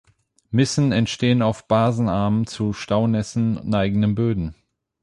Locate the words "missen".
0.49-0.91